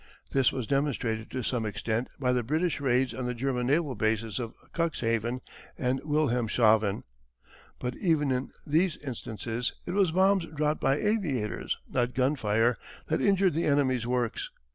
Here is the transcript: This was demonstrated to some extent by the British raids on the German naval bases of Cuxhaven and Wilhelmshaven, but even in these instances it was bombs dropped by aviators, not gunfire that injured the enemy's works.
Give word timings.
This 0.31 0.51
was 0.51 0.65
demonstrated 0.65 1.29
to 1.29 1.43
some 1.43 1.63
extent 1.63 2.07
by 2.19 2.33
the 2.33 2.41
British 2.41 2.81
raids 2.81 3.13
on 3.13 3.27
the 3.27 3.35
German 3.35 3.67
naval 3.67 3.93
bases 3.93 4.39
of 4.39 4.55
Cuxhaven 4.73 5.41
and 5.77 6.01
Wilhelmshaven, 6.03 7.03
but 7.77 7.95
even 7.97 8.31
in 8.31 8.49
these 8.65 8.97
instances 8.97 9.73
it 9.85 9.91
was 9.91 10.11
bombs 10.11 10.47
dropped 10.55 10.81
by 10.81 10.95
aviators, 10.95 11.77
not 11.87 12.15
gunfire 12.15 12.79
that 13.09 13.21
injured 13.21 13.53
the 13.53 13.65
enemy's 13.65 14.07
works. 14.07 14.49